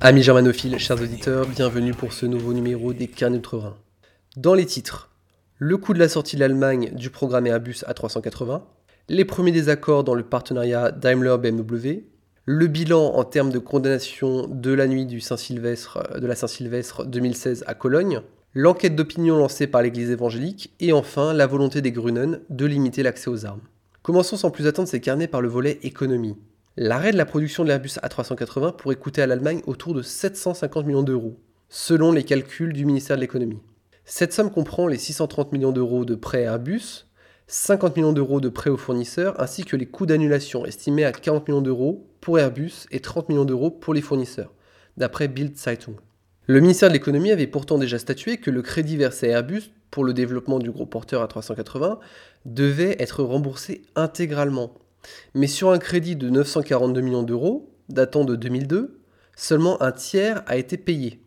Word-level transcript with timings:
Amis 0.00 0.22
germanophiles, 0.22 0.78
chers 0.78 1.02
auditeurs, 1.02 1.46
bienvenue 1.46 1.92
pour 1.92 2.12
ce 2.12 2.24
nouveau 2.24 2.52
numéro 2.52 2.92
des 2.92 3.08
Carnets 3.08 3.38
Outre-Rhin. 3.38 3.76
Dans 4.36 4.54
les 4.54 4.64
titres, 4.64 5.10
le 5.58 5.76
coût 5.76 5.92
de 5.92 5.98
la 5.98 6.08
sortie 6.08 6.36
de 6.36 6.40
l'Allemagne 6.40 6.92
du 6.94 7.10
programme 7.10 7.46
Airbus 7.46 7.84
A380, 7.86 8.62
les 9.08 9.24
premiers 9.24 9.52
désaccords 9.52 10.04
dans 10.04 10.14
le 10.14 10.22
partenariat 10.22 10.92
Daimler-BMW, 10.92 12.04
le 12.44 12.66
bilan 12.68 13.14
en 13.14 13.24
termes 13.24 13.50
de 13.50 13.58
condamnation 13.58 14.46
de 14.46 14.72
la 14.72 14.86
nuit 14.86 15.04
du 15.04 15.20
Saint-Sylvestre, 15.20 16.20
de 16.20 16.26
la 16.26 16.36
Saint-Sylvestre 16.36 17.04
2016 17.04 17.64
à 17.66 17.74
Cologne, 17.74 18.20
l'enquête 18.54 18.96
d'opinion 18.96 19.36
lancée 19.36 19.66
par 19.66 19.82
l'Église 19.82 20.10
évangélique 20.10 20.72
et 20.80 20.92
enfin 20.92 21.34
la 21.34 21.46
volonté 21.46 21.82
des 21.82 21.92
Grunen 21.92 22.40
de 22.48 22.66
limiter 22.66 23.02
l'accès 23.02 23.28
aux 23.28 23.44
armes. 23.44 23.60
Commençons 24.02 24.36
sans 24.36 24.50
plus 24.50 24.66
attendre 24.66 24.88
ces 24.88 25.00
carnets 25.00 25.26
par 25.26 25.42
le 25.42 25.48
volet 25.48 25.80
économie. 25.82 26.36
L'arrêt 26.80 27.10
de 27.10 27.16
la 27.16 27.26
production 27.26 27.64
de 27.64 27.68
l'Airbus 27.70 27.98
A380 28.04 28.76
pourrait 28.76 28.94
coûter 28.94 29.20
à 29.20 29.26
l'Allemagne 29.26 29.62
autour 29.66 29.94
de 29.94 30.02
750 30.02 30.86
millions 30.86 31.02
d'euros, 31.02 31.36
selon 31.68 32.12
les 32.12 32.22
calculs 32.22 32.72
du 32.72 32.84
ministère 32.84 33.16
de 33.16 33.20
l'économie. 33.20 33.58
Cette 34.04 34.32
somme 34.32 34.52
comprend 34.52 34.86
les 34.86 34.96
630 34.96 35.50
millions 35.50 35.72
d'euros 35.72 36.04
de 36.04 36.14
prêts 36.14 36.42
Airbus, 36.42 37.06
50 37.48 37.96
millions 37.96 38.12
d'euros 38.12 38.40
de 38.40 38.48
prêts 38.48 38.70
aux 38.70 38.76
fournisseurs, 38.76 39.42
ainsi 39.42 39.64
que 39.64 39.74
les 39.74 39.86
coûts 39.86 40.06
d'annulation 40.06 40.64
estimés 40.66 41.04
à 41.04 41.10
40 41.10 41.48
millions 41.48 41.62
d'euros 41.62 42.06
pour 42.20 42.38
Airbus 42.38 42.86
et 42.92 43.00
30 43.00 43.28
millions 43.28 43.44
d'euros 43.44 43.72
pour 43.72 43.92
les 43.92 44.00
fournisseurs, 44.00 44.54
d'après 44.96 45.26
Bild 45.26 45.56
Zeitung. 45.56 45.96
Le 46.46 46.60
ministère 46.60 46.90
de 46.90 46.94
l'économie 46.94 47.32
avait 47.32 47.48
pourtant 47.48 47.78
déjà 47.78 47.98
statué 47.98 48.36
que 48.36 48.52
le 48.52 48.62
crédit 48.62 48.96
versé 48.96 49.32
à 49.32 49.38
Airbus 49.38 49.72
pour 49.90 50.04
le 50.04 50.12
développement 50.12 50.60
du 50.60 50.70
gros 50.70 50.86
porteur 50.86 51.26
A380 51.26 51.98
devait 52.44 52.94
être 53.00 53.24
remboursé 53.24 53.82
intégralement. 53.96 54.78
Mais 55.34 55.46
sur 55.46 55.70
un 55.70 55.78
crédit 55.78 56.16
de 56.16 56.28
942 56.30 57.00
millions 57.00 57.22
d'euros, 57.22 57.74
datant 57.88 58.24
de 58.24 58.36
2002, 58.36 59.00
seulement 59.36 59.80
un 59.82 59.92
tiers 59.92 60.42
a 60.46 60.56
été 60.56 60.76
payé. 60.76 61.20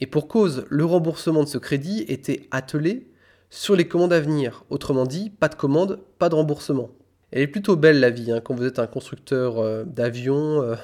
Et 0.00 0.06
pour 0.06 0.28
cause, 0.28 0.64
le 0.68 0.84
remboursement 0.84 1.44
de 1.44 1.48
ce 1.48 1.58
crédit 1.58 2.04
était 2.08 2.48
attelé 2.50 3.08
sur 3.50 3.76
les 3.76 3.86
commandes 3.86 4.12
à 4.12 4.20
venir. 4.20 4.64
Autrement 4.70 5.06
dit, 5.06 5.30
pas 5.30 5.48
de 5.48 5.54
commande, 5.54 6.00
pas 6.18 6.28
de 6.28 6.34
remboursement. 6.34 6.90
Elle 7.30 7.42
est 7.42 7.46
plutôt 7.46 7.76
belle 7.76 8.00
la 8.00 8.10
vie 8.10 8.32
hein, 8.32 8.40
quand 8.42 8.54
vous 8.54 8.64
êtes 8.64 8.78
un 8.78 8.86
constructeur 8.86 9.58
euh, 9.58 9.84
d'avions 9.84 10.62
euh, 10.62 10.74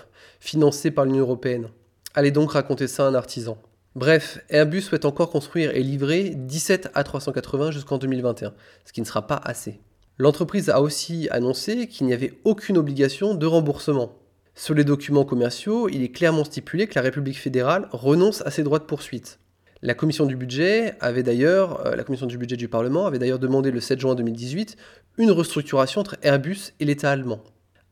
financé 0.41 0.91
par 0.91 1.05
l'Union 1.05 1.21
Européenne. 1.21 1.69
Allez 2.15 2.31
donc 2.31 2.53
raconter 2.53 2.87
ça 2.87 3.07
à 3.07 3.09
un 3.09 3.15
artisan. 3.15 3.59
Bref, 3.95 4.39
Airbus 4.49 4.83
souhaite 4.83 5.05
encore 5.05 5.31
construire 5.31 5.75
et 5.75 5.83
livrer 5.83 6.33
17 6.37 6.93
A380 6.95 7.73
jusqu'en 7.73 7.99
2021, 7.99 8.55
ce 8.85 8.93
qui 8.93 9.01
ne 9.01 9.07
sera 9.07 9.27
pas 9.27 9.41
assez. 9.45 9.81
L'entreprise 10.21 10.69
a 10.69 10.81
aussi 10.81 11.29
annoncé 11.31 11.87
qu'il 11.87 12.07
n'y 12.07 12.13
avait 12.13 12.41
aucune 12.45 12.77
obligation 12.77 13.35
de 13.35 13.47
remboursement. 13.47 14.17
Sur 14.57 14.75
les 14.75 14.83
documents 14.83 15.25
commerciaux, 15.25 15.89
il 15.89 16.03
est 16.03 16.11
clairement 16.11 16.43
stipulé 16.43 16.89
que 16.89 16.97
la 16.97 17.03
République 17.03 17.39
fédérale 17.39 17.89
renonce 17.93 18.43
à 18.45 18.51
ses 18.51 18.65
droits 18.65 18.81
de 18.81 18.85
poursuite. 18.85 19.39
La 19.81 19.95
commission 19.95 20.27
du 20.27 20.35
budget 20.35 20.97
euh, 21.05 21.95
la 21.95 22.03
commission 22.03 22.27
du 22.27 22.37
budget 22.37 22.57
du 22.57 22.67
Parlement 22.67 23.07
avait 23.07 23.21
d'ailleurs 23.21 23.39
demandé 23.39 23.71
le 23.71 23.79
7 23.79 24.01
juin 24.01 24.17
2018 24.17 24.77
une 25.19 25.31
restructuration 25.31 26.01
entre 26.01 26.17
Airbus 26.23 26.73
et 26.81 26.85
l'État 26.85 27.13
allemand. 27.13 27.45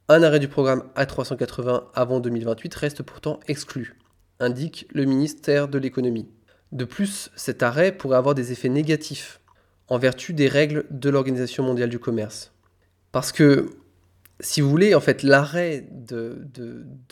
Un 0.09 0.25
arrêt 0.25 0.41
du 0.41 0.49
programme 0.49 0.83
A380 0.97 1.85
avant 1.95 2.19
2028 2.19 2.75
reste 2.75 3.03
pourtant 3.05 3.39
exclu, 3.47 3.95
indique 4.41 4.89
le 4.93 5.05
ministère 5.05 5.69
de 5.69 5.79
l'économie. 5.79 6.29
De 6.73 6.85
plus, 6.85 7.31
cet 7.37 7.63
arrêt 7.63 7.93
pourrait 7.93 8.17
avoir 8.17 8.35
des 8.35 8.51
effets 8.51 8.69
négatifs 8.69 9.41
en 9.89 9.99
vertu 9.99 10.33
des 10.33 10.49
règles 10.49 10.85
de 10.91 11.11
l'Organisation 11.11 11.63
mondiale 11.63 11.89
du 11.89 11.99
commerce. 11.99 12.53
Parce 13.13 13.33
que 13.33 13.71
si 14.41 14.61
vous 14.61 14.69
voulez, 14.69 14.95
en 14.95 15.01
fait, 15.01 15.23
l'arrêt 15.23 15.87
de, 15.91 16.47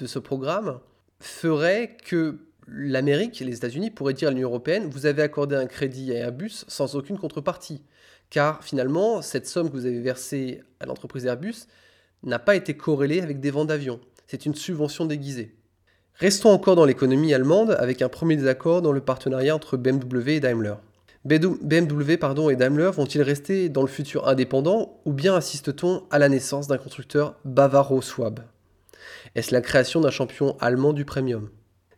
ce 0.04 0.18
programme 0.18 0.80
ferait 1.20 1.96
que 2.04 2.38
l'Amérique, 2.66 3.40
les 3.40 3.56
États-Unis 3.56 3.90
pourraient 3.90 4.14
dire 4.14 4.28
à 4.28 4.30
l'Union 4.30 4.48
européenne, 4.48 4.88
vous 4.90 5.06
avez 5.06 5.22
accordé 5.22 5.56
un 5.56 5.66
crédit 5.66 6.12
à 6.12 6.16
Airbus 6.16 6.64
sans 6.68 6.96
aucune 6.96 7.18
contrepartie. 7.18 7.82
Car 8.30 8.64
finalement, 8.64 9.22
cette 9.22 9.46
somme 9.46 9.68
que 9.70 9.76
vous 9.76 9.86
avez 9.86 10.00
versée 10.00 10.62
à 10.80 10.86
l'entreprise 10.86 11.26
Airbus 11.26 11.66
n'a 12.22 12.38
pas 12.38 12.56
été 12.56 12.76
corrélée 12.76 13.20
avec 13.20 13.40
des 13.40 13.50
ventes 13.50 13.68
d'avions. 13.68 14.00
C'est 14.26 14.46
une 14.46 14.54
subvention 14.54 15.04
déguisée. 15.04 15.54
Restons 16.14 16.50
encore 16.50 16.76
dans 16.76 16.84
l'économie 16.84 17.34
allemande 17.34 17.76
avec 17.78 18.00
un 18.00 18.08
premier 18.08 18.36
désaccord 18.36 18.82
dans 18.82 18.92
le 18.92 19.00
partenariat 19.00 19.54
entre 19.54 19.76
BMW 19.76 20.36
et 20.36 20.40
Daimler. 20.40 20.74
BMW 21.24 22.18
pardon, 22.18 22.50
et 22.50 22.56
Daimler 22.56 22.90
vont-ils 22.92 23.22
rester 23.22 23.70
dans 23.70 23.80
le 23.80 23.88
futur 23.88 24.28
indépendants 24.28 25.00
ou 25.06 25.12
bien 25.14 25.34
assiste-t-on 25.34 26.02
à 26.10 26.18
la 26.18 26.28
naissance 26.28 26.66
d'un 26.68 26.76
constructeur 26.76 27.36
bavaro-swab 27.46 28.40
Est-ce 29.34 29.54
la 29.54 29.62
création 29.62 30.02
d'un 30.02 30.10
champion 30.10 30.54
allemand 30.60 30.92
du 30.92 31.06
premium? 31.06 31.48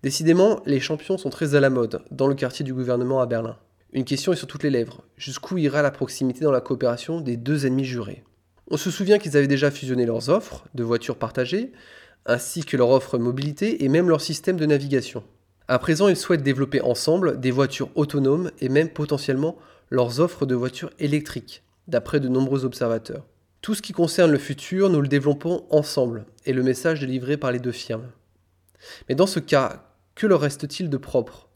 Décidément, 0.05 0.63
les 0.65 0.79
champions 0.79 1.19
sont 1.19 1.31
très 1.31 1.57
à 1.57 1.61
la 1.61 1.71
mode 1.71 2.03
dans 2.13 2.29
le 2.29 2.37
quartier 2.37 2.65
du 2.65 2.73
gouvernement 2.73 3.21
à 3.21 3.27
Berlin. 3.27 3.57
Une 3.93 4.05
question 4.05 4.33
est 4.33 4.37
sur 4.37 4.47
toutes 4.47 4.63
les 4.63 4.71
lèvres. 4.71 5.03
Jusqu'où 5.17 5.59
ira 5.59 5.83
la 5.83 5.91
proximité 5.91 6.45
dans 6.45 6.53
la 6.53 6.61
coopération 6.61 7.21
des 7.21 7.37
deux 7.37 7.67
ennemis 7.67 7.85
jurés? 7.85 8.23
On 8.71 8.77
se 8.77 8.93
souvient 8.93 9.19
qu'ils 9.19 9.37
avaient 9.37 9.49
déjà 9.49 9.73
fusionné 9.73 10.07
leurs 10.07 10.29
offres 10.29 10.67
de 10.75 10.85
voitures 10.85 11.19
partagées, 11.19 11.73
ainsi 12.27 12.65
que 12.65 12.77
leur 12.77 12.91
offre 12.91 13.19
mobilité 13.19 13.85
et 13.85 13.89
même 13.89 14.09
leur 14.09 14.21
système 14.21 14.57
de 14.57 14.67
navigation. 14.67 15.25
À 15.69 15.81
présent, 15.81 16.07
ils 16.07 16.17
souhaitent 16.17 16.45
développer 16.45 16.81
ensemble 16.81 17.41
des 17.41 17.51
voitures 17.51 17.91
autonomes 17.97 18.53
et 18.61 18.69
même 18.69 18.89
potentiellement 18.89 19.57
leurs 19.91 20.21
offres 20.21 20.47
de 20.47 20.55
voitures 20.55 20.91
électriques, 21.01 21.65
d'après 21.89 22.21
de 22.21 22.29
nombreux 22.29 22.65
observateurs. 22.65 23.25
Tout 23.63 23.75
ce 23.75 23.83
qui 23.83 23.93
concerne 23.93 24.31
le 24.31 24.39
futur, 24.39 24.91
nous 24.91 25.01
le 25.01 25.09
développons 25.09 25.67
ensemble, 25.71 26.25
et 26.45 26.53
le 26.53 26.63
message 26.63 27.03
est 27.03 27.09
livré 27.09 27.37
par 27.37 27.51
les 27.51 27.59
deux 27.59 27.73
firmes. 27.73 28.07
Mais 29.09 29.17
dans 29.17 29.27
ce 29.27 29.41
cas, 29.41 29.91
que 30.15 30.29
leur 30.29 30.41
reste-t-il 30.41 30.89
de 30.89 30.97
propre? 30.97 31.49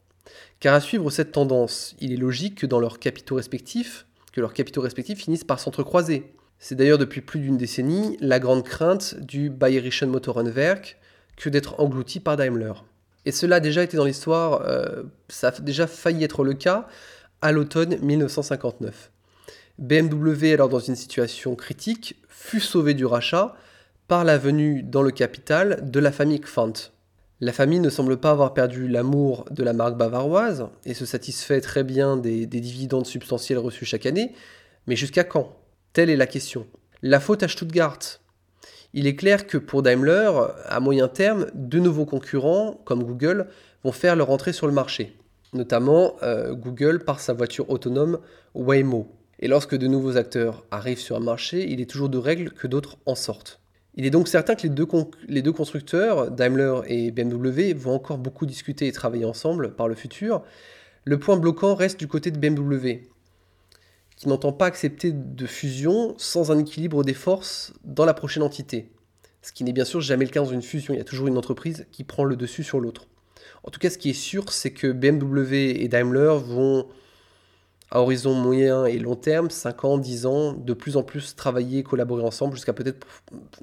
Car 0.59 0.75
à 0.75 0.81
suivre 0.81 1.09
cette 1.09 1.31
tendance, 1.31 1.95
il 2.01 2.11
est 2.11 2.17
logique 2.17 2.55
que 2.55 2.65
dans 2.65 2.81
leurs 2.81 2.99
capitaux 2.99 3.35
respectifs, 3.35 4.05
que 4.33 4.41
leurs 4.41 4.53
capitaux 4.53 4.81
respectifs 4.81 5.19
finissent 5.19 5.45
par 5.45 5.59
s'entrecroiser. 5.59 6.33
C'est 6.59 6.75
d'ailleurs 6.75 6.97
depuis 6.97 7.21
plus 7.21 7.39
d'une 7.39 7.57
décennie 7.57 8.17
la 8.19 8.39
grande 8.39 8.63
crainte 8.63 9.15
du 9.19 9.49
Bayerischen 9.49 10.09
Motorenwerk 10.09 10.97
que 11.37 11.49
d'être 11.49 11.79
englouti 11.79 12.19
par 12.19 12.35
Daimler. 12.35 12.73
Et 13.25 13.31
cela 13.31 13.57
a 13.57 13.59
déjà 13.59 13.83
été 13.83 13.97
dans 13.97 14.05
l'histoire, 14.05 14.61
euh, 14.65 15.03
ça 15.29 15.49
a 15.49 15.59
déjà 15.59 15.87
failli 15.87 16.23
être 16.23 16.43
le 16.43 16.53
cas 16.53 16.87
à 17.41 17.51
l'automne 17.51 17.97
1959. 18.01 19.11
BMW, 19.77 20.53
alors 20.53 20.69
dans 20.69 20.79
une 20.79 20.95
situation 20.95 21.55
critique, 21.55 22.21
fut 22.27 22.59
sauvé 22.59 22.93
du 22.93 23.05
rachat 23.05 23.55
par 24.07 24.23
la 24.23 24.37
venue 24.37 24.83
dans 24.83 25.01
le 25.01 25.11
capital 25.11 25.89
de 25.89 25.99
la 25.99 26.11
famille 26.11 26.41
Kfant. 26.41 26.73
La 27.39 27.53
famille 27.53 27.79
ne 27.79 27.89
semble 27.89 28.17
pas 28.17 28.31
avoir 28.31 28.53
perdu 28.53 28.87
l'amour 28.87 29.45
de 29.49 29.63
la 29.63 29.73
marque 29.73 29.97
bavaroise 29.97 30.67
et 30.85 30.93
se 30.93 31.05
satisfait 31.05 31.61
très 31.61 31.83
bien 31.83 32.17
des, 32.17 32.45
des 32.45 32.59
dividendes 32.59 33.07
substantiels 33.07 33.57
reçus 33.57 33.85
chaque 33.85 34.05
année, 34.05 34.33
mais 34.85 34.95
jusqu'à 34.95 35.23
quand? 35.23 35.55
Telle 35.93 36.09
est 36.09 36.15
la 36.15 36.27
question. 36.27 36.67
La 37.01 37.19
faute 37.19 37.41
à 37.41 37.47
Stuttgart, 37.47 37.97
il 38.93 39.07
est 39.07 39.15
clair 39.15 39.47
que 39.47 39.57
pour 39.57 39.83
Daimler, 39.83 40.31
à 40.65 40.79
moyen 40.79 41.07
terme, 41.07 41.47
de 41.53 41.79
nouveaux 41.79 42.05
concurrents, 42.05 42.81
comme 42.83 43.03
Google, 43.03 43.47
vont 43.83 43.91
faire 43.91 44.15
leur 44.15 44.29
entrée 44.29 44.53
sur 44.53 44.67
le 44.67 44.73
marché, 44.73 45.15
notamment 45.53 46.15
euh, 46.23 46.53
Google 46.53 47.03
par 47.03 47.19
sa 47.19 47.33
voiture 47.33 47.69
autonome 47.69 48.19
Waymo. 48.53 49.07
Et 49.39 49.47
lorsque 49.47 49.75
de 49.75 49.87
nouveaux 49.87 50.17
acteurs 50.17 50.65
arrivent 50.71 50.99
sur 50.99 51.15
un 51.15 51.21
marché, 51.21 51.67
il 51.69 51.81
est 51.81 51.89
toujours 51.89 52.09
de 52.09 52.17
règle 52.17 52.51
que 52.51 52.67
d'autres 52.67 52.97
en 53.05 53.15
sortent. 53.15 53.59
Il 53.95 54.05
est 54.05 54.11
donc 54.11 54.27
certain 54.27 54.55
que 54.55 54.63
les 54.63 54.69
deux, 54.69 54.87
les 55.27 55.41
deux 55.41 55.51
constructeurs, 55.51 56.31
Daimler 56.31 56.81
et 56.87 57.11
BMW, 57.11 57.73
vont 57.73 57.93
encore 57.93 58.17
beaucoup 58.17 58.45
discuter 58.45 58.87
et 58.87 58.91
travailler 58.91 59.25
ensemble 59.25 59.73
par 59.73 59.87
le 59.87 59.95
futur. 59.95 60.43
Le 61.03 61.17
point 61.17 61.37
bloquant 61.37 61.75
reste 61.75 61.99
du 61.99 62.07
côté 62.07 62.31
de 62.31 62.37
BMW, 62.37 63.09
qui 64.21 64.27
n'entend 64.27 64.53
pas 64.53 64.67
accepter 64.67 65.11
de 65.11 65.45
fusion 65.47 66.13
sans 66.19 66.51
un 66.51 66.59
équilibre 66.59 67.03
des 67.03 67.15
forces 67.15 67.73
dans 67.83 68.05
la 68.05 68.13
prochaine 68.13 68.43
entité. 68.43 68.91
Ce 69.41 69.51
qui 69.51 69.63
n'est 69.63 69.73
bien 69.73 69.83
sûr 69.83 69.99
jamais 69.99 70.25
le 70.25 70.29
cas 70.29 70.41
dans 70.41 70.51
une 70.51 70.61
fusion, 70.61 70.93
il 70.93 70.97
y 70.97 71.01
a 71.01 71.03
toujours 71.03 71.27
une 71.27 71.39
entreprise 71.39 71.87
qui 71.91 72.03
prend 72.03 72.23
le 72.23 72.35
dessus 72.35 72.63
sur 72.63 72.79
l'autre. 72.79 73.07
En 73.63 73.71
tout 73.71 73.79
cas, 73.79 73.89
ce 73.89 73.97
qui 73.97 74.11
est 74.11 74.13
sûr, 74.13 74.51
c'est 74.51 74.69
que 74.69 74.91
BMW 74.91 75.81
et 75.81 75.87
Daimler 75.87 76.35
vont, 76.39 76.85
à 77.89 77.99
horizon 77.99 78.35
moyen 78.35 78.85
et 78.85 78.99
long 78.99 79.15
terme, 79.15 79.49
5 79.49 79.85
ans, 79.85 79.97
10 79.97 80.27
ans, 80.27 80.53
de 80.53 80.73
plus 80.73 80.97
en 80.97 81.03
plus 81.03 81.35
travailler, 81.35 81.81
collaborer 81.81 82.23
ensemble, 82.23 82.53
jusqu'à 82.53 82.73
peut-être 82.73 83.07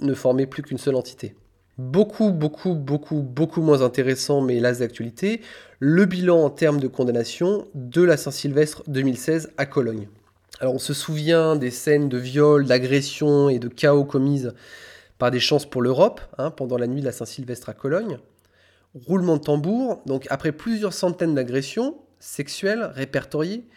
ne 0.00 0.12
former 0.12 0.46
plus 0.46 0.64
qu'une 0.64 0.78
seule 0.78 0.96
entité. 0.96 1.37
Beaucoup, 1.76 2.32
beaucoup, 2.32 2.75
beaucoup, 2.75 3.22
beaucoup 3.22 3.62
moins 3.62 3.82
intéressant, 3.82 4.40
mais 4.40 4.56
hélas 4.56 4.81
d'actualité, 4.81 5.40
le 5.78 6.05
bilan 6.05 6.43
en 6.43 6.50
termes 6.50 6.81
de 6.81 6.88
condamnation 6.88 7.69
de 7.75 8.02
la 8.02 8.16
Saint-Sylvestre 8.16 8.82
2016 8.88 9.52
à 9.56 9.64
Cologne. 9.64 10.08
Alors 10.60 10.75
on 10.75 10.78
se 10.78 10.93
souvient 10.93 11.55
des 11.55 11.70
scènes 11.70 12.08
de 12.08 12.19
viol, 12.19 12.66
d'agression 12.66 13.49
et 13.49 13.60
de 13.60 13.69
chaos 13.69 14.05
commises 14.05 14.55
par 15.19 15.31
des 15.31 15.38
chances 15.38 15.66
pour 15.66 15.82
l'Europe, 15.82 16.20
hein, 16.37 16.50
pendant 16.50 16.76
la 16.76 16.88
nuit 16.88 17.00
de 17.00 17.06
la 17.06 17.12
Saint-Sylvestre 17.12 17.69
à 17.69 17.75
Cologne. 17.75 18.19
Roulement 18.94 19.37
de 19.37 19.43
tambour, 19.43 20.02
donc 20.06 20.26
après 20.31 20.50
plusieurs 20.50 20.94
centaines 20.94 21.34
d'agressions 21.34 21.96
sexuelles 22.19 22.90
répertoriées, 22.94 23.69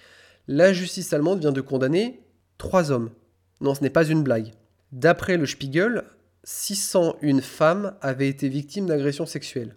la 0.47 0.73
justice 0.73 1.13
allemande 1.13 1.39
vient 1.39 1.51
de 1.51 1.61
condamner 1.61 2.23
trois 2.57 2.91
hommes. 2.91 3.11
Non, 3.59 3.75
ce 3.75 3.81
n'est 3.81 3.91
pas 3.91 4.05
une 4.05 4.23
blague. 4.23 4.51
D'après 4.91 5.37
le 5.37 5.45
Spiegel, 5.45 6.03
601 6.43 7.41
femmes 7.41 7.93
avaient 8.01 8.27
été 8.27 8.49
victimes 8.49 8.87
d'agressions 8.87 9.27
sexuelles 9.27 9.75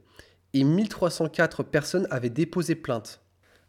et 0.54 0.64
1304 0.64 1.62
personnes 1.64 2.06
avaient 2.10 2.30
déposé 2.30 2.74
plainte. 2.74 3.20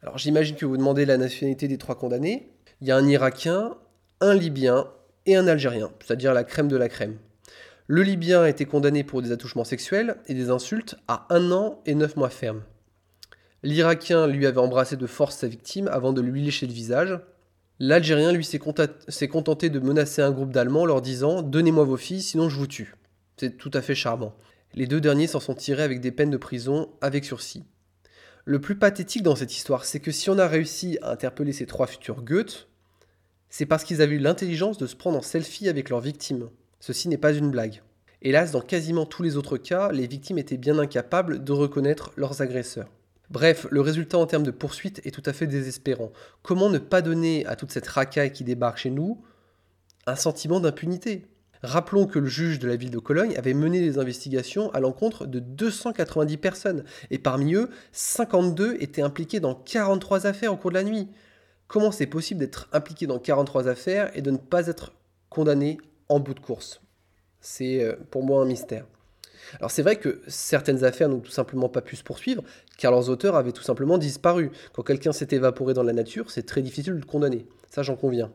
Alors 0.02 0.18
j'imagine 0.18 0.56
que 0.56 0.66
vous 0.66 0.78
demandez 0.78 1.06
la 1.06 1.18
nationalité 1.18 1.68
des 1.68 1.78
trois 1.78 1.96
condamnés. 1.96 2.55
Il 2.86 2.90
y 2.90 2.92
a 2.92 2.98
un 2.98 3.08
Irakien, 3.08 3.76
un 4.22 4.36
Libyen 4.36 4.86
et 5.26 5.36
un 5.36 5.48
Algérien, 5.48 5.90
c'est-à-dire 6.00 6.36
la 6.36 6.44
crème 6.44 6.68
de 6.68 6.78
la 6.78 6.88
crème. 6.88 7.18
Le 7.88 8.04
Libyen 8.04 8.44
a 8.44 8.50
été 8.50 8.66
condamné 8.66 9.04
pour 9.04 9.24
des 9.24 9.32
attouchements 9.32 9.64
sexuels 9.64 10.18
et 10.28 10.36
des 10.36 10.52
insultes 10.52 10.96
à 11.08 11.26
un 11.32 11.52
an 11.52 11.82
et 11.88 11.96
neuf 11.96 12.16
mois 12.16 12.30
ferme. 12.30 12.62
L'Irakien 13.64 14.28
lui 14.28 14.46
avait 14.46 14.60
embrassé 14.60 14.98
de 14.98 15.08
force 15.08 15.38
sa 15.38 15.48
victime 15.48 15.88
avant 15.88 16.14
de 16.14 16.22
lui 16.22 16.44
lécher 16.44 16.68
le 16.68 16.74
visage. 16.74 17.20
L'Algérien, 17.80 18.32
lui, 18.32 18.46
s'est 18.46 18.60
contenté 19.30 19.70
de 19.72 19.80
menacer 19.80 20.22
un 20.22 20.30
groupe 20.30 20.52
d'Allemands 20.52 20.86
leur 20.86 21.02
disant 21.02 21.42
Donnez-moi 21.42 21.86
vos 21.86 21.98
filles, 21.98 22.22
sinon 22.22 22.50
je 22.50 22.58
vous 22.60 22.68
tue. 22.68 22.94
C'est 23.38 23.58
tout 23.58 23.72
à 23.74 23.82
fait 23.82 23.96
charmant. 23.96 24.36
Les 24.76 24.86
deux 24.86 25.02
derniers 25.02 25.26
s'en 25.26 25.40
sont 25.40 25.56
tirés 25.56 25.82
avec 25.82 26.02
des 26.02 26.12
peines 26.12 26.30
de 26.30 26.38
prison 26.38 26.92
avec 27.02 27.26
sursis. 27.26 27.66
Le 28.48 28.62
plus 28.62 28.76
pathétique 28.76 29.24
dans 29.24 29.36
cette 29.36 29.56
histoire, 29.56 29.86
c'est 29.86 30.00
que 30.00 30.12
si 30.12 30.30
on 30.30 30.38
a 30.38 30.48
réussi 30.48 31.00
à 31.02 31.10
interpeller 31.10 31.52
ces 31.52 31.66
trois 31.66 31.88
futurs 31.88 32.22
Goethe, 32.22 32.68
c'est 33.58 33.66
parce 33.66 33.86
qu'ils 33.86 34.02
avaient 34.02 34.16
eu 34.16 34.20
l'intelligence 34.20 34.78
de 34.78 34.86
se 34.86 34.98
prendre 34.98 35.18
en 35.18 35.22
selfie 35.22 35.70
avec 35.70 35.90
leurs 35.90 36.02
victimes. 36.02 36.50
Ceci 36.82 37.08
n'est 37.08 37.18
pas 37.18 37.32
une 37.32 37.52
blague. 37.52 37.84
Hélas, 38.22 38.52
dans 38.52 38.60
quasiment 38.60 39.06
tous 39.06 39.24
les 39.24 39.38
autres 39.38 39.56
cas, 39.56 39.94
les 39.94 40.08
victimes 40.08 40.38
étaient 40.38 40.58
bien 40.58 40.78
incapables 40.78 41.42
de 41.42 41.54
reconnaître 41.54 42.12
leurs 42.18 42.42
agresseurs. 42.42 42.90
Bref, 43.30 43.66
le 43.72 43.80
résultat 43.80 44.18
en 44.18 44.26
termes 44.26 44.44
de 44.44 44.52
poursuite 44.52 45.00
est 45.06 45.12
tout 45.12 45.24
à 45.26 45.32
fait 45.32 45.48
désespérant. 45.48 46.12
Comment 46.44 46.70
ne 46.70 46.80
pas 46.80 47.02
donner 47.02 47.46
à 47.46 47.56
toute 47.56 47.72
cette 47.72 47.88
racaille 47.88 48.34
qui 48.34 48.44
débarque 48.44 48.80
chez 48.80 48.90
nous 48.90 49.24
un 50.06 50.18
sentiment 50.18 50.60
d'impunité? 50.60 51.26
Rappelons 51.64 52.08
que 52.08 52.20
le 52.20 52.28
juge 52.28 52.60
de 52.60 52.68
la 52.68 52.76
ville 52.76 52.92
de 52.92 53.00
Cologne 53.00 53.38
avait 53.38 53.54
mené 53.54 53.80
des 53.80 54.00
investigations 54.00 54.70
à 54.74 54.82
l'encontre 54.82 55.28
de 55.28 55.40
290 55.40 56.36
personnes, 56.36 56.84
et 57.10 57.20
parmi 57.20 57.54
eux, 57.54 57.70
52 57.94 58.76
étaient 58.82 59.02
impliqués 59.02 59.40
dans 59.40 59.56
43 59.56 60.28
affaires 60.28 60.52
au 60.52 60.58
cours 60.58 60.72
de 60.72 60.76
la 60.76 60.84
nuit. 60.84 61.08
Comment 61.68 61.92
c'est 61.92 62.06
possible 62.06 62.40
d'être 62.40 62.70
impliqué 62.72 63.08
dans 63.08 63.20
43 63.20 63.68
affaires 63.68 64.12
et 64.16 64.22
de 64.22 64.32
ne 64.32 64.38
pas 64.38 64.68
être 64.68 64.94
condamné 65.30 65.78
en 66.10 66.20
bout 66.20 66.34
de 66.34 66.40
course 66.40 66.82
C'est 67.42 67.84
euh, 67.84 67.96
pour 68.12 68.24
moi 68.24 68.42
un 68.42 68.46
mystère. 68.46 68.86
Alors 69.60 69.72
c'est 69.72 69.82
vrai 69.82 69.98
que 69.98 70.22
certaines 70.28 70.84
affaires 70.84 71.10
n'ont 71.10 71.20
tout 71.20 71.32
simplement 71.32 71.70
pas 71.70 71.82
pu 71.82 71.96
se 71.96 72.04
poursuivre, 72.04 72.44
car 72.78 72.92
leurs 72.92 73.10
auteurs 73.10 73.36
avaient 73.36 73.52
tout 73.52 73.64
simplement 73.64 73.98
disparu. 73.98 74.52
Quand 74.74 74.84
quelqu'un 74.84 75.12
s'est 75.12 75.28
évaporé 75.32 75.74
dans 75.74 75.84
la 75.84 75.94
nature, 75.94 76.32
c'est 76.32 76.46
très 76.46 76.62
difficile 76.62 76.94
de 76.94 77.00
le 77.00 77.06
condamner. 77.06 77.46
Ça 77.70 77.84
j'en 77.84 77.96
conviens. 77.96 78.32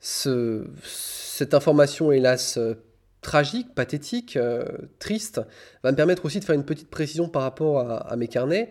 cette 0.00 1.54
information, 1.54 2.12
hélas, 2.12 2.58
euh, 2.58 2.74
tragique, 3.20 3.74
pathétique, 3.74 4.36
euh, 4.36 4.64
triste, 4.98 5.40
va 5.82 5.92
me 5.92 5.96
permettre 5.96 6.24
aussi 6.26 6.40
de 6.40 6.44
faire 6.44 6.56
une 6.56 6.64
petite 6.64 6.90
précision 6.90 7.28
par 7.28 7.42
rapport 7.42 7.78
à, 7.78 8.16
mes 8.16 8.28
carnets. 8.28 8.70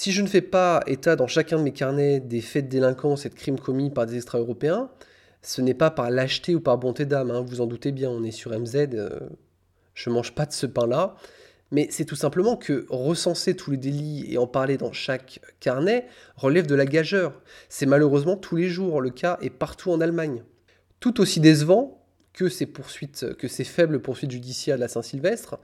Si 0.00 0.12
je 0.12 0.22
ne 0.22 0.28
fais 0.28 0.42
pas 0.42 0.80
état 0.86 1.16
dans 1.16 1.26
chacun 1.26 1.58
de 1.58 1.64
mes 1.64 1.72
carnets 1.72 2.20
des 2.20 2.40
faits 2.40 2.66
de 2.66 2.70
délinquance 2.70 3.26
et 3.26 3.30
de 3.30 3.34
crimes 3.34 3.58
commis 3.58 3.90
par 3.90 4.06
des 4.06 4.14
extra-européens, 4.14 4.90
ce 5.42 5.60
n'est 5.60 5.74
pas 5.74 5.90
par 5.90 6.08
lâcheté 6.08 6.54
ou 6.54 6.60
par 6.60 6.78
bonté 6.78 7.04
d'âme, 7.04 7.32
hein, 7.32 7.40
vous 7.44 7.60
en 7.60 7.66
doutez 7.66 7.90
bien, 7.90 8.08
on 8.08 8.22
est 8.22 8.30
sur 8.30 8.56
MZ, 8.56 8.86
je 9.94 10.10
mange 10.10 10.36
pas 10.36 10.46
de 10.46 10.52
ce 10.52 10.66
pain-là. 10.66 11.16
Mais 11.72 11.88
c'est 11.90 12.04
tout 12.04 12.14
simplement 12.14 12.56
que 12.56 12.86
recenser 12.88 13.56
tous 13.56 13.72
les 13.72 13.76
délits 13.76 14.24
et 14.32 14.38
en 14.38 14.46
parler 14.46 14.76
dans 14.76 14.92
chaque 14.92 15.40
carnet 15.58 16.06
relève 16.36 16.68
de 16.68 16.76
la 16.76 16.86
gageure. 16.86 17.42
C'est 17.68 17.86
malheureusement 17.86 18.36
tous 18.36 18.54
les 18.54 18.68
jours 18.68 19.00
le 19.00 19.10
cas 19.10 19.36
et 19.42 19.50
partout 19.50 19.90
en 19.90 20.00
Allemagne. 20.00 20.44
Tout 21.00 21.20
aussi 21.20 21.40
décevant 21.40 22.04
que 22.34 22.48
ces 22.48 22.68
faibles 23.64 24.00
poursuites 24.00 24.30
judiciaires 24.30 24.76
de 24.76 24.80
la 24.80 24.86
Saint-Sylvestre, 24.86 25.58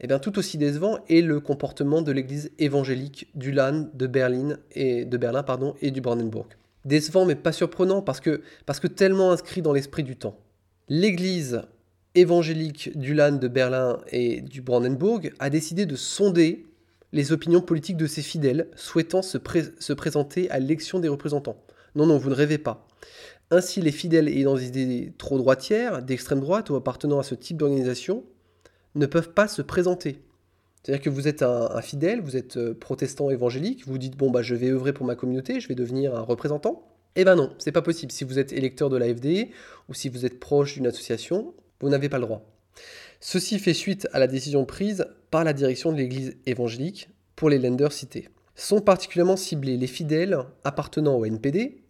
eh 0.00 0.06
bien 0.06 0.18
tout 0.18 0.38
aussi 0.38 0.58
décevant 0.58 0.98
est 1.08 1.20
le 1.20 1.40
comportement 1.40 2.02
de 2.02 2.12
l'église 2.12 2.50
évangélique 2.58 3.28
du 3.34 3.52
Land, 3.52 3.88
de 3.94 4.06
Berlin 4.06 4.58
et 4.74 5.04
du 5.04 6.00
Brandenburg. 6.00 6.48
Décevant 6.84 7.24
mais 7.24 7.34
pas 7.34 7.52
surprenant 7.52 8.02
parce 8.02 8.20
que, 8.20 8.42
tellement 8.88 9.30
inscrit 9.30 9.62
dans 9.62 9.72
l'esprit 9.72 10.02
du 10.02 10.16
temps. 10.16 10.38
L'église 10.88 11.62
évangélique 12.14 12.96
du 12.98 13.14
Land 13.14 13.36
de 13.36 13.48
Berlin 13.48 14.00
et 14.12 14.40
du 14.40 14.60
Brandenburg 14.60 15.32
a 15.38 15.50
décidé 15.50 15.86
de 15.86 15.96
sonder 15.96 16.66
les 17.12 17.32
opinions 17.32 17.60
politiques 17.60 17.96
de 17.96 18.06
ses 18.06 18.22
fidèles 18.22 18.68
souhaitant 18.76 19.22
se, 19.22 19.38
présenter 19.92 20.50
à 20.50 20.58
l'élection 20.58 20.98
des 20.98 21.08
représentants. 21.08 21.56
Non, 21.94 22.06
non, 22.06 22.18
vous 22.18 22.28
ne 22.28 22.34
rêvez 22.34 22.58
pas. 22.58 22.86
Ainsi, 23.50 23.80
les 23.80 23.92
fidèles 23.92 24.28
ayant 24.28 24.56
des 24.56 24.66
idées 24.66 25.12
trop 25.16 25.38
droitières, 25.38 26.02
d'extrême 26.02 26.40
droite 26.40 26.70
ou 26.70 26.76
appartenant 26.76 27.20
à 27.20 27.22
ce 27.22 27.34
type 27.34 27.56
d'organisation 27.56 28.24
ne 28.94 29.06
peuvent 29.06 29.30
pas 29.30 29.48
se 29.48 29.62
présenter. 29.62 30.20
C'est-à-dire 30.82 31.02
que 31.02 31.10
vous 31.10 31.28
êtes 31.28 31.42
un, 31.42 31.80
fidèle, 31.80 32.20
vous 32.20 32.36
êtes 32.36 32.58
euh, 32.58 32.74
protestant 32.74 33.30
évangélique, 33.30 33.86
vous 33.86 33.96
dites 33.96 34.16
bon 34.16 34.30
bah 34.30 34.42
je 34.42 34.54
vais 34.54 34.70
œuvrer 34.70 34.92
pour 34.92 35.06
ma 35.06 35.14
communauté, 35.14 35.60
je 35.60 35.68
vais 35.68 35.74
devenir 35.74 36.14
un 36.14 36.20
représentant. 36.20 36.86
Eh 37.16 37.24
ben 37.24 37.36
non, 37.36 37.54
c'est 37.58 37.72
pas 37.72 37.80
possible. 37.80 38.12
Si 38.12 38.24
vous 38.24 38.38
êtes 38.38 38.52
électeur 38.52 38.90
de 38.90 38.96
l'AFD 38.96 39.50
ou 39.88 39.94
si 39.94 40.08
vous 40.08 40.26
êtes 40.26 40.40
proche 40.40 40.74
d'une 40.74 40.86
association, 40.86 41.54
vous 41.80 41.88
n'avez 41.88 42.08
pas 42.08 42.18
le 42.18 42.26
droit. 42.26 42.44
Ceci 43.20 43.58
fait 43.58 43.72
suite 43.72 44.06
à 44.12 44.18
la 44.18 44.26
décision 44.26 44.66
prise 44.66 45.06
par 45.30 45.44
la 45.44 45.54
direction 45.54 45.92
de 45.92 45.96
l'Église 45.96 46.36
évangélique 46.44 47.08
pour 47.36 47.48
les 47.48 47.58
lenders 47.58 47.92
cités. 47.92 48.28
Sont 48.54 48.80
particulièrement 48.80 49.36
ciblés 49.36 49.76
les 49.76 49.86
fidèles 49.86 50.38
appartenant 50.64 51.16
au 51.16 51.24
NPD, 51.24 51.82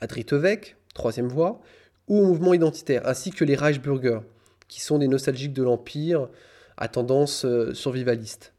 à 0.00 0.06
Dritteweg, 0.06 0.76
troisième 0.94 1.28
voie, 1.28 1.60
ou 2.08 2.18
au 2.18 2.26
mouvement 2.26 2.54
identitaire, 2.54 3.06
ainsi 3.06 3.30
que 3.30 3.44
les 3.44 3.54
Reichsbürger, 3.54 4.20
qui 4.72 4.80
sont 4.80 4.96
des 4.96 5.06
nostalgiques 5.06 5.52
de 5.52 5.62
l'Empire 5.62 6.30
à 6.78 6.88
tendance 6.88 7.44
euh, 7.44 7.74
survivaliste. 7.74 8.54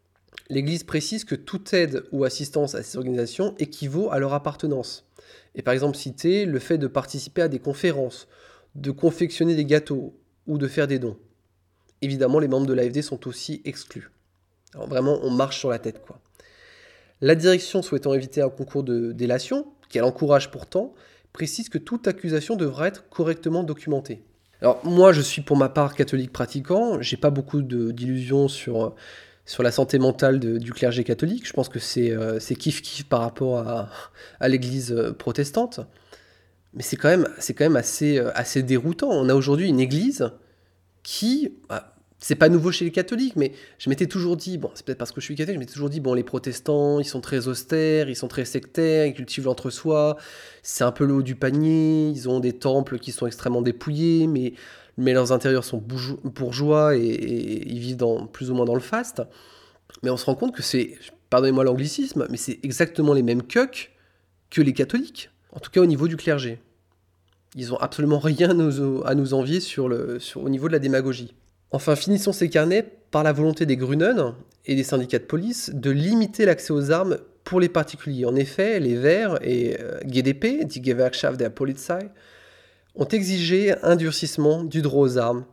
L'Église 0.48 0.84
précise 0.84 1.26
que 1.26 1.34
toute 1.34 1.74
aide 1.74 2.04
ou 2.12 2.24
assistance 2.24 2.76
à 2.76 2.84
ces 2.84 3.00
organisations 3.00 3.56
équivaut 3.58 4.12
à 4.12 4.20
leur 4.20 4.34
appartenance. 4.34 5.08
Et 5.56 5.64
par 5.64 5.74
exemple 5.74 5.98
citer 5.98 6.46
le 6.46 6.60
fait 6.60 6.78
de 6.78 6.86
participer 6.86 7.42
à 7.42 7.48
des 7.48 7.58
conférences, 7.58 8.28
de 8.76 8.92
confectionner 8.92 9.56
des 9.56 9.66
gâteaux 9.66 10.16
ou 10.46 10.60
de 10.60 10.68
faire 10.68 10.88
des 10.88 11.00
dons. 11.00 11.18
Évidemment, 12.04 12.38
les 12.38 12.48
membres 12.48 12.68
de 12.68 12.74
l'AFD 12.74 13.02
sont 13.02 13.28
aussi 13.28 13.64
exclus. 13.66 14.12
Vraiment, 14.76 15.20
on 15.24 15.32
marche 15.32 15.58
sur 15.58 15.72
la 15.72 15.80
tête, 15.80 16.04
quoi. 16.06 16.20
La 17.22 17.34
direction 17.34 17.82
souhaitant 17.82 18.14
éviter 18.14 18.42
un 18.44 18.50
concours 18.50 18.84
de 18.84 19.14
délation, 19.14 19.66
qu'elle 19.90 20.04
encourage 20.04 20.52
pourtant, 20.52 20.94
précise 21.32 21.70
que 21.70 21.80
toute 21.80 22.08
accusation 22.08 22.56
devra 22.56 22.88
être 22.88 23.10
correctement 23.10 23.64
documentée. 23.64 24.24
Alors 24.64 24.80
moi, 24.86 25.12
je 25.12 25.20
suis 25.20 25.42
pour 25.42 25.58
ma 25.58 25.68
part 25.68 25.94
catholique 25.94 26.32
pratiquant, 26.32 27.02
j'ai 27.02 27.18
pas 27.18 27.30
beaucoup 27.30 27.62
d'illusions 27.62 28.48
sur, 28.48 28.96
sur 29.46 29.62
la 29.62 29.72
santé 29.72 30.00
mentale 30.00 30.40
du 30.40 30.72
clergé 30.72 31.04
catholique, 31.04 31.46
je 31.46 31.52
pense 31.52 31.68
que 31.68 31.80
c'est 31.80 32.12
euh, 32.12 32.40
kiff-kiff 32.40 33.04
par 33.04 33.20
rapport 33.20 33.60
à, 33.60 33.90
à 34.40 34.48
l'église 34.48 34.94
euh, 34.94 35.12
protestante. 35.12 35.82
Mais 36.74 36.82
c'est 36.82 36.96
quand 36.96 37.10
même, 37.10 37.28
c'est 37.40 37.54
quand 37.54 37.66
même 37.66 37.76
assez, 37.76 38.18
euh, 38.18 38.32
assez 38.36 38.64
déroutant. 38.64 39.10
On 39.10 39.28
a 39.28 39.36
aujourd'hui 39.36 39.68
une 39.68 39.82
église 39.82 40.32
qui, 41.04 41.58
bah, 41.68 41.93
c'est 42.24 42.36
pas 42.36 42.48
nouveau 42.48 42.72
chez 42.72 42.86
les 42.86 42.92
catholiques, 42.92 43.36
mais 43.36 43.52
je 43.78 43.90
m'étais 43.90 44.08
toujours 44.08 44.38
dit, 44.38 44.58
bon, 44.58 44.72
c'est 44.76 44.86
peut-être 44.86 44.98
parce 44.98 45.12
que 45.12 45.20
je 45.20 45.26
suis 45.26 45.36
catholique, 45.36 45.58
je 45.58 45.60
m'étais 45.60 45.74
toujours 45.74 45.90
dit, 45.90 46.00
bon, 46.00 46.14
les 46.14 46.24
protestants, 46.24 47.00
ils 47.00 47.06
sont 47.06 47.20
très 47.20 47.50
austères, 47.50 48.10
ils 48.10 48.16
sont 48.16 48.30
très 48.30 48.46
sectaires, 48.46 49.06
ils 49.06 49.14
cultivent 49.14 49.46
l'entre-soi, 49.46 50.18
c'est 50.62 50.86
un 50.86 50.94
peu 50.94 51.06
le 51.06 51.14
haut 51.16 51.22
du 51.22 51.36
panier, 51.36 52.08
ils 52.10 52.30
ont 52.30 52.40
des 52.40 52.54
temples 52.54 52.98
qui 52.98 53.12
sont 53.12 53.28
extrêmement 53.28 53.62
dépouillés, 53.62 54.28
mais, 54.28 54.54
mais 54.98 55.12
leurs 55.12 55.34
intérieurs 55.34 55.66
sont 55.66 55.84
bourgeois 56.24 56.96
et, 56.96 57.64
ils 57.68 57.80
vivent 57.80 58.06
plus 58.32 58.52
ou 58.52 58.56
moins 58.56 58.66
dans 58.66 58.76
le 58.76 58.80
faste. 58.80 59.22
Mais 60.02 60.10
on 60.10 60.18
se 60.18 60.26
rend 60.26 60.36
compte 60.36 60.56
que 60.56 60.64
c'est, 60.64 60.96
pardonnez-moi 61.30 61.66
l'anglicisme, 61.66 62.26
mais 62.30 62.38
c'est 62.38 62.60
exactement 62.64 63.14
les 63.14 63.22
mêmes 63.22 63.44
cucks 63.44 63.92
que 64.50 64.62
les 64.62 64.74
catholiques 64.74 65.30
en 65.54 65.60
tout 65.60 65.72
cas 65.72 65.82
au 65.82 65.86
niveau 65.86 66.08
du 66.08 66.18
clergé. 66.18 66.60
Ils 67.56 67.70
n'ont 67.70 67.78
absolument 67.78 68.20
rien 68.20 68.50
à 68.50 69.14
nous, 69.16 69.34
envier 69.34 69.60
sur 69.60 69.88
le, 69.88 70.18
au 70.36 70.50
niveau 70.50 70.68
de 70.68 70.74
la 70.74 70.80
démagogie. 70.80 71.36
Enfin, 71.74 71.96
finissons 71.96 72.32
ces 72.32 72.50
carnets 72.50 72.86
par 73.12 73.24
la 73.24 73.34
volonté 73.34 73.66
des 73.66 73.78
Grunen 73.78 74.36
et 74.66 74.76
des 74.76 74.84
syndicats 74.84 75.20
de 75.20 75.24
police 75.24 75.72
de 75.74 75.90
limiter 75.90 76.46
l'accès 76.46 76.72
aux 76.72 76.92
armes 76.92 77.18
pour 77.44 77.60
les 77.60 77.68
particuliers. 77.68 78.26
En 78.26 78.36
effet, 78.36 78.80
les 78.80 78.96
Verts 78.96 79.40
et 79.42 79.78
euh, 79.82 80.00
GDP, 80.06 80.66
die 80.66 80.82
Gewerkschaft 80.84 81.38
der 81.38 81.50
Polizei, 81.50 82.10
ont 82.96 83.08
exigé 83.08 83.74
un 83.84 83.96
durcissement 83.96 84.64
du 84.64 84.82
droit 84.82 85.04
aux 85.04 85.18
armes 85.18 85.46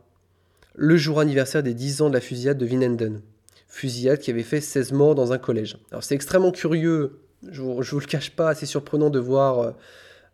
le 0.75 0.95
jour 0.95 1.19
anniversaire 1.19 1.63
des 1.63 1.73
10 1.73 2.03
ans 2.03 2.09
de 2.09 2.13
la 2.13 2.21
fusillade 2.21 2.57
de 2.57 2.65
Winnenden. 2.65 3.21
Fusillade 3.67 4.19
qui 4.19 4.31
avait 4.31 4.43
fait 4.43 4.61
16 4.61 4.93
morts 4.93 5.15
dans 5.15 5.33
un 5.33 5.37
collège. 5.37 5.77
Alors 5.91 6.03
c'est 6.03 6.15
extrêmement 6.15 6.51
curieux 6.51 7.19
je 7.49 7.63
ne 7.63 7.81
vous 7.81 7.99
le 7.99 8.05
cache 8.05 8.31
pas, 8.31 8.49
assez 8.49 8.65
surprenant 8.65 9.09
de 9.09 9.19
voir 9.19 9.59
euh, 9.59 9.71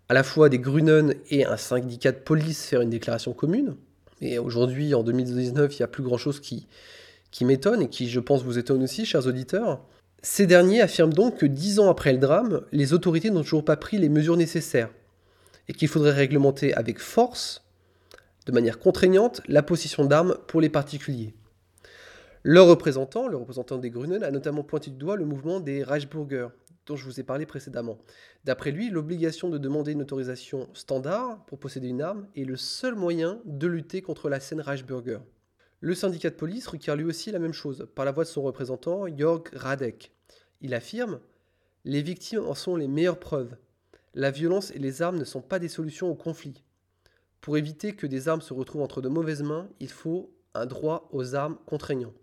à 0.09 0.13
la 0.13 0.23
fois 0.23 0.49
des 0.49 0.59
Grunen 0.59 1.13
et 1.29 1.45
un 1.45 1.57
syndicat 1.57 2.11
de 2.11 2.17
police 2.17 2.65
faire 2.65 2.81
une 2.81 2.89
déclaration 2.89 3.33
commune. 3.33 3.75
Et 4.21 4.39
aujourd'hui, 4.39 4.93
en 4.95 5.03
2019, 5.03 5.73
il 5.73 5.81
n'y 5.81 5.83
a 5.83 5.87
plus 5.87 6.03
grand-chose 6.03 6.39
qui, 6.39 6.67
qui 7.31 7.45
m'étonne 7.45 7.83
et 7.83 7.89
qui, 7.89 8.09
je 8.09 8.19
pense, 8.19 8.43
vous 8.43 8.57
étonne 8.57 8.83
aussi, 8.83 9.05
chers 9.05 9.27
auditeurs. 9.27 9.81
Ces 10.23 10.47
derniers 10.47 10.81
affirment 10.81 11.13
donc 11.13 11.37
que 11.37 11.45
dix 11.45 11.79
ans 11.79 11.89
après 11.89 12.11
le 12.11 12.17
drame, 12.17 12.61
les 12.71 12.93
autorités 12.93 13.29
n'ont 13.29 13.43
toujours 13.43 13.63
pas 13.63 13.77
pris 13.77 13.97
les 13.97 14.09
mesures 14.09 14.37
nécessaires 14.37 14.89
et 15.67 15.73
qu'il 15.73 15.87
faudrait 15.87 16.11
réglementer 16.11 16.73
avec 16.73 16.99
force, 16.99 17.63
de 18.45 18.51
manière 18.51 18.79
contraignante, 18.79 19.41
la 19.47 19.61
possession 19.61 20.05
d'armes 20.05 20.37
pour 20.47 20.61
les 20.61 20.69
particuliers. 20.69 21.33
Le 22.43 22.61
représentant, 22.61 23.27
le 23.27 23.35
représentant 23.35 23.77
des 23.77 23.89
Grünen, 23.89 24.23
a 24.23 24.31
notamment 24.31 24.63
pointé 24.63 24.89
du 24.89 24.97
doigt 24.97 25.17
le 25.17 25.25
mouvement 25.25 25.59
des 25.59 25.83
Reichsbürger, 25.83 26.47
dont 26.87 26.95
je 26.95 27.05
vous 27.05 27.19
ai 27.19 27.23
parlé 27.23 27.45
précédemment. 27.45 27.99
D'après 28.45 28.71
lui, 28.71 28.89
l'obligation 28.89 29.49
de 29.49 29.57
demander 29.57 29.91
une 29.91 30.01
autorisation 30.01 30.69
standard 30.73 31.45
pour 31.45 31.59
posséder 31.59 31.89
une 31.89 32.01
arme 32.01 32.27
est 32.35 32.45
le 32.45 32.55
seul 32.55 32.95
moyen 32.95 33.39
de 33.45 33.67
lutter 33.67 34.01
contre 34.01 34.29
la 34.29 34.39
scène 34.39 34.61
Reichsbürger. 34.61 35.19
Le 35.81 35.93
syndicat 35.93 36.31
de 36.31 36.35
police 36.35 36.65
requiert 36.65 36.95
lui 36.95 37.03
aussi 37.03 37.31
la 37.31 37.39
même 37.39 37.53
chose, 37.53 37.87
par 37.93 38.05
la 38.05 38.11
voix 38.11 38.23
de 38.23 38.29
son 38.29 38.41
représentant, 38.41 39.05
Jörg 39.15 39.49
Radek. 39.53 40.11
Il 40.61 40.73
affirme 40.73 41.19
Les 41.85 42.01
victimes 42.01 42.45
en 42.45 42.55
sont 42.55 42.75
les 42.75 42.87
meilleures 42.87 43.19
preuves. 43.19 43.55
La 44.15 44.31
violence 44.31 44.71
et 44.71 44.79
les 44.79 45.03
armes 45.03 45.19
ne 45.19 45.23
sont 45.23 45.41
pas 45.41 45.59
des 45.59 45.67
solutions 45.67 46.09
au 46.09 46.15
conflit. 46.15 46.63
Pour 47.41 47.57
éviter 47.57 47.93
que 47.93 48.07
des 48.07 48.27
armes 48.27 48.41
se 48.41 48.53
retrouvent 48.53 48.81
entre 48.81 49.01
de 49.01 49.09
mauvaises 49.09 49.43
mains, 49.43 49.69
il 49.79 49.89
faut 49.89 50.33
un 50.55 50.65
droit 50.65 51.07
aux 51.11 51.35
armes 51.35 51.57
contraignant. 51.67 52.13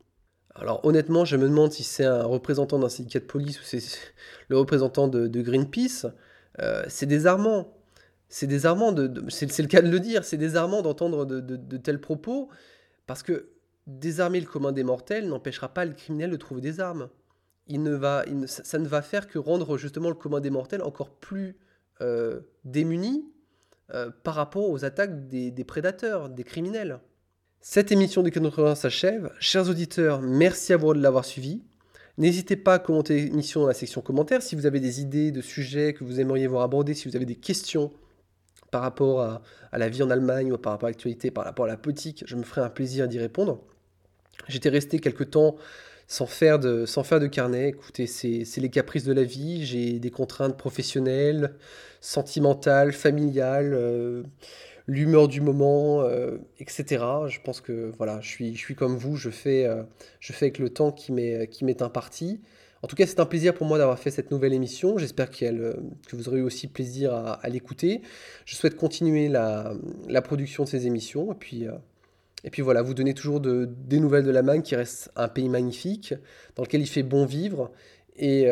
Alors 0.55 0.85
honnêtement, 0.85 1.25
je 1.25 1.37
me 1.37 1.49
demande 1.49 1.73
si 1.73 1.83
c'est 1.83 2.05
un 2.05 2.25
représentant 2.25 2.79
d'un 2.79 2.89
syndicat 2.89 3.19
de 3.19 3.25
police 3.25 3.61
ou 3.61 3.65
c'est 3.65 3.83
le 4.49 4.59
représentant 4.59 5.09
de, 5.09 5.43
Greenpeace. 5.43 6.07
Euh, 6.61 6.85
c'est 6.89 7.07
désarmant. 7.07 7.77
C'est 8.29 8.47
désarmant, 8.47 8.93
de, 8.93 9.29
c'est 9.29 9.61
le 9.61 9.69
cas 9.69 9.83
de 9.83 9.89
le 9.89 10.01
dire, 10.01 10.25
c'est 10.25 10.37
désarmant 10.37 10.83
d'entendre 10.83 11.25
de, 11.25 11.77
tels 11.77 12.01
propos, 12.01 12.49
parce 13.07 13.23
que 13.23 13.51
désarmer 13.87 14.41
le 14.41 14.47
commun 14.47 14.73
des 14.73 14.83
mortels 14.83 15.29
n'empêchera 15.29 15.73
pas 15.73 15.85
le 15.85 15.93
criminel 15.93 16.31
de 16.31 16.37
trouver 16.37 16.61
des 16.61 16.81
armes. 16.81 17.11
Il 17.69 17.83
ne 17.83 17.95
va, 17.95 18.25
ça 18.47 18.79
ne 18.79 18.89
va 18.89 19.03
faire 19.03 19.29
que 19.29 19.39
rendre 19.39 19.77
justement 19.77 20.09
le 20.09 20.17
commun 20.17 20.41
des 20.41 20.51
mortels 20.51 20.83
encore 20.83 21.11
plus 21.11 21.57
euh, 22.01 22.41
démuni 22.65 23.25
euh, 23.93 24.11
par 24.25 24.35
rapport 24.35 24.69
aux 24.69 24.85
attaques 24.85 25.29
des, 25.29 25.51
des 25.53 25.65
prédateurs, 25.65 26.29
des 26.29 26.45
criminels. 26.45 26.99
Cette 27.67 27.91
émission 27.93 28.23
de 28.23 28.29
80 28.29 28.75
s'achève. 28.75 29.33
Chers 29.41 29.71
auditeurs, 29.71 30.21
merci 30.21 30.75
à 30.75 30.77
vous 30.77 30.93
de 30.93 31.01
l'avoir 31.01 31.25
suivi. 31.25 31.63
N'hésitez 32.19 32.57
pas 32.57 32.75
à 32.75 32.79
commenter 32.79 33.19
l'émission 33.19 33.63
dans 33.63 33.67
la 33.67 33.73
section 33.73 34.03
commentaires 34.03 34.43
si 34.43 34.55
vous 34.55 34.67
avez 34.67 34.81
des 34.81 35.01
idées 35.01 35.33
de 35.33 35.41
sujets 35.41 35.95
que 35.95 36.05
vous 36.05 36.21
aimeriez 36.21 36.47
voir 36.47 36.63
abordés, 36.63 36.93
si 36.93 37.09
vous 37.09 37.17
avez 37.17 37.25
des 37.25 37.37
questions 37.37 37.91
par 38.71 38.83
rapport 38.83 39.23
à, 39.23 39.41
la 39.73 39.89
vie 39.89 40.03
en 40.03 40.11
Allemagne 40.11 40.53
ou 40.53 40.59
par 40.59 40.75
rapport 40.75 40.89
à 40.89 40.91
l'actualité, 40.91 41.31
par 41.31 41.45
rapport 41.45 41.65
à 41.65 41.69
la 41.69 41.79
politique, 41.79 42.23
je 42.27 42.37
me 42.37 42.43
ferai 42.43 42.61
un 42.61 42.69
plaisir 42.69 43.09
d'y 43.09 43.19
répondre. 43.19 43.63
J'étais 44.47 44.69
resté 44.69 44.99
quelque 44.99 45.25
temps 45.25 45.57
sans 46.07 46.27
faire 46.27 46.59
de, 46.59 46.85
sans 46.85 47.03
faire 47.03 47.19
de 47.19 47.29
carnet. 47.29 47.71
Écoutez, 47.71 48.07
c'est 48.07 48.61
les 48.61 48.69
caprices 48.69 49.05
de 49.05 49.15
la 49.15 49.25
vie. 49.25 49.65
J'ai 49.65 49.99
des 50.01 50.11
contraintes 50.11 50.59
professionnelles, 50.59 51.55
sentimentales, 52.03 52.93
familiales. 52.93 53.73
Euh, 53.73 54.23
l'humeur 54.87 55.29
du 55.29 55.41
moment, 55.41 56.03
euh, 56.03 56.39
etc. 56.59 57.05
Je 57.29 57.41
pense 57.41 57.61
que 57.61 57.93
voilà, 57.97 58.21
je 58.21 58.29
suis, 58.29 58.55
je 58.55 58.59
suis 58.61 58.75
comme 58.75 58.97
vous, 58.97 59.17
je 59.17 59.31
fais, 59.31 59.65
euh, 59.65 59.83
je 60.21 60.33
fais 60.33 60.47
avec 60.47 60.59
le 60.59 60.71
temps 60.71 60.93
qui 60.93 61.13
m'est 61.13 61.83
imparti. 61.83 62.41
En 62.83 62.87
tout 62.87 62.97
cas, 62.97 63.07
c'est 63.07 63.21
un 63.21 63.27
plaisir 63.27 63.55
pour 63.55 63.67
moi 63.67 63.79
d'avoir 63.79 63.99
fait 63.99 64.11
cette 64.11 64.31
nouvelle 64.31 64.53
émission. 64.53 64.99
J'espère 64.99 65.31
euh, 65.43 65.73
que 66.07 66.17
vous 66.17 66.29
aurez 66.29 66.41
eu 66.41 66.43
aussi 66.43 66.67
plaisir 66.67 67.15
à, 67.15 67.49
l'écouter. 67.49 68.03
Je 68.45 68.57
souhaite 68.57 68.77
continuer 68.77 69.29
la, 69.29 69.73
la, 70.07 70.21
production 70.21 70.65
de 70.65 70.69
ces 70.69 70.87
émissions. 70.87 71.33
Et 71.33 71.37
puis, 71.37 71.67
et 72.45 72.51
puis 72.51 72.61
voilà, 72.61 72.83
vous 72.83 72.93
donner 72.93 73.15
toujours 73.15 73.41
de, 73.41 73.71
des 73.87 74.01
nouvelles 74.01 74.25
de 74.25 74.31
la 74.31 74.43
Magne, 74.43 74.61
qui 74.61 74.77
reste 74.77 75.11
un 75.17 75.29
pays 75.29 75.49
magnifique, 75.49 76.13
dans 76.57 76.63
lequel 76.63 76.83
il 76.83 76.87
fait 76.87 77.03
bon 77.03 77.25
vivre, 77.25 77.71
et, 78.17 78.43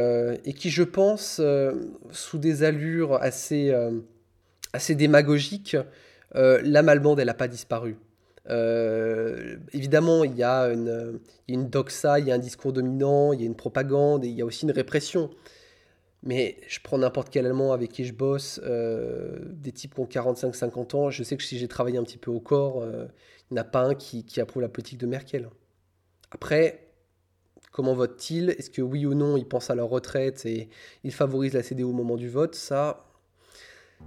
et 0.46 0.54
qui, 0.54 0.70
je 0.70 0.82
pense, 0.82 1.38
sous 2.10 2.38
des 2.38 2.62
allures 2.62 3.16
assez, 3.16 3.70
assez 4.72 4.94
démagogiques, 4.94 5.76
euh, 6.34 6.60
la 6.64 6.82
malbande, 6.82 7.20
elle 7.20 7.26
n'a 7.26 7.34
pas 7.34 7.48
disparu. 7.48 7.96
Euh, 8.50 9.56
évidemment, 9.72 10.24
il 10.24 10.34
y 10.36 10.42
a 10.42 10.72
une, 10.72 11.20
une 11.48 11.68
doxa, 11.68 12.18
il 12.18 12.26
y 12.26 12.32
a 12.32 12.34
un 12.34 12.38
discours 12.38 12.72
dominant, 12.72 13.32
il 13.32 13.40
y 13.40 13.42
a 13.44 13.46
une 13.46 13.56
propagande, 13.56 14.24
et 14.24 14.28
il 14.28 14.34
y 14.34 14.42
a 14.42 14.44
aussi 14.44 14.64
une 14.64 14.72
répression. 14.72 15.30
Mais 16.24 16.56
je 16.68 16.78
prends 16.82 16.98
n'importe 16.98 17.30
quel 17.30 17.46
Allemand 17.46 17.72
avec 17.72 17.90
qui 17.90 18.04
je 18.04 18.12
bosse, 18.12 18.60
euh, 18.64 19.38
des 19.42 19.72
types 19.72 19.94
qui 19.94 20.00
ont 20.00 20.04
45-50 20.04 20.96
ans, 20.96 21.10
je 21.10 21.22
sais 21.24 21.36
que 21.36 21.42
si 21.42 21.58
j'ai 21.58 21.68
travaillé 21.68 21.98
un 21.98 22.04
petit 22.04 22.18
peu 22.18 22.30
au 22.30 22.40
corps, 22.40 22.84
il 22.84 23.54
n'y 23.54 23.58
en 23.58 23.62
a 23.62 23.64
pas 23.64 23.82
un 23.82 23.94
qui, 23.94 24.40
approuve 24.40 24.62
la 24.62 24.68
politique 24.68 24.98
de 24.98 25.06
Merkel. 25.06 25.50
Après, 26.30 26.92
comment 27.72 27.94
vote-t-il? 27.94 28.50
Est-ce 28.50 28.70
que 28.70 28.82
oui 28.82 29.04
ou 29.04 29.14
non, 29.14 29.36
ils 29.36 29.46
pensent 29.46 29.70
à 29.70 29.74
leur 29.74 29.88
retraite 29.88 30.46
et 30.46 30.68
ils 31.04 31.12
favorisent 31.12 31.54
la 31.54 31.62
CDU 31.62 31.82
au 31.82 31.92
moment 31.92 32.16
du 32.16 32.28
vote? 32.28 32.54
Ça, 32.54 33.11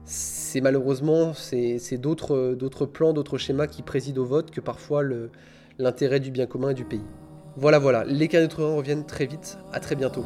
c'est 0.03 0.61
malheureusement 0.61 1.33
c'est 1.33 1.97
d'autres 1.97 2.85
plans, 2.85 3.13
d'autres 3.13 3.37
schémas 3.37 3.67
qui 3.67 3.81
président 3.81 4.23
au 4.23 4.25
vote 4.25 4.51
que 4.51 4.61
parfois 4.61 5.01
l'intérêt 5.79 6.19
du 6.19 6.31
bien 6.31 6.45
commun 6.45 6.69
et 6.69 6.73
du 6.75 6.85
pays. 6.85 7.03
Voilà, 7.57 7.79
voilà, 7.79 8.03
les 8.03 8.27
cas 8.27 8.41
de 8.41 8.47
reviennent 8.75 9.05
très 9.05 9.25
vite, 9.25 9.57
à 9.71 9.79
très 9.79 9.95
bientôt. 9.95 10.25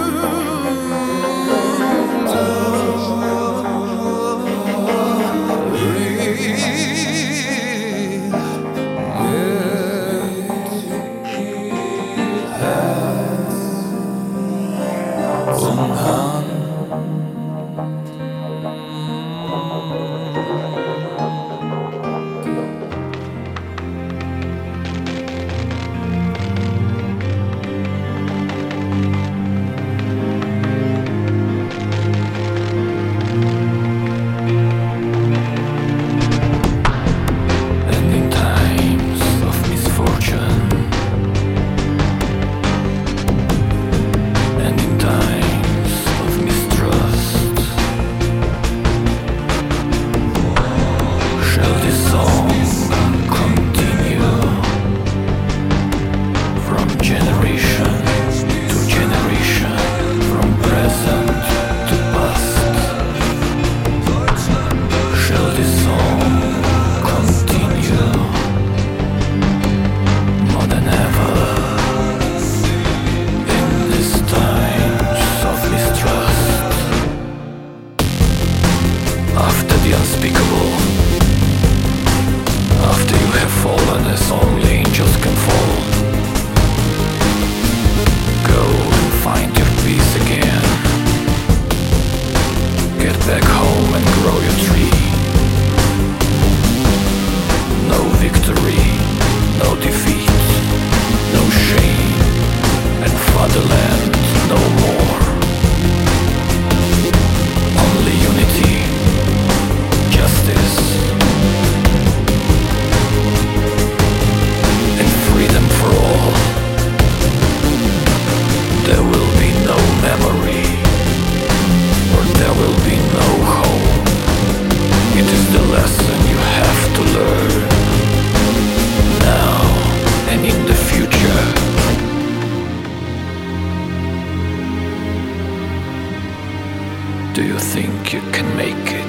you 138.13 138.19
can 138.33 138.57
make 138.57 138.91
it. 138.91 139.00